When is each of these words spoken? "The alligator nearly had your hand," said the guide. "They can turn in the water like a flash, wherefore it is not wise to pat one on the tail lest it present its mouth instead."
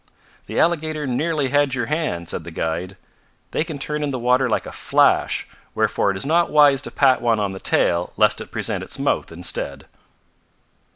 "The 0.47 0.59
alligator 0.59 1.05
nearly 1.05 1.49
had 1.49 1.75
your 1.75 1.85
hand," 1.85 2.27
said 2.27 2.43
the 2.43 2.49
guide. 2.49 2.97
"They 3.51 3.63
can 3.63 3.77
turn 3.77 4.01
in 4.01 4.09
the 4.09 4.17
water 4.17 4.49
like 4.49 4.65
a 4.65 4.71
flash, 4.71 5.47
wherefore 5.75 6.09
it 6.09 6.17
is 6.17 6.25
not 6.25 6.49
wise 6.49 6.81
to 6.81 6.89
pat 6.89 7.21
one 7.21 7.39
on 7.39 7.51
the 7.51 7.59
tail 7.59 8.11
lest 8.17 8.41
it 8.41 8.49
present 8.51 8.83
its 8.83 8.97
mouth 8.97 9.31
instead." 9.31 9.85